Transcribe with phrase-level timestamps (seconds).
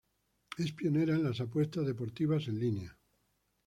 [0.57, 2.97] Es pionera en las apuestas deportivas en línea.